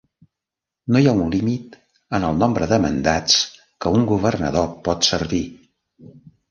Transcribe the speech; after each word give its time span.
No 0.95 1.01
hi 1.01 1.09
ha 1.11 1.13
un 1.25 1.29
límit 1.35 1.77
en 2.19 2.25
el 2.31 2.41
nombre 2.45 2.71
de 2.73 2.81
mandats 2.89 3.39
que 3.63 3.95
un 4.01 4.11
governador 4.15 4.69
pot 4.91 5.13
servir. 5.15 5.45